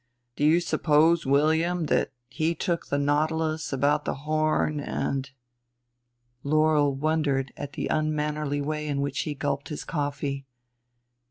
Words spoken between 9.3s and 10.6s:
gulped his coffee.